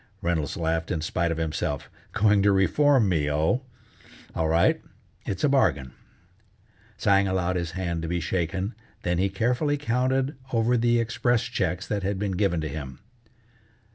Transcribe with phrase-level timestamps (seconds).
[0.23, 3.61] Reynolds laughed in spite of himself: "Going to reform me, oh?
[4.33, 4.81] All right,
[5.27, 5.93] it's a bargain."
[6.97, 11.85] Tsang allowed his hand to be shaken, then he carefully counted over the express checks
[11.85, 12.97] that had been given to him.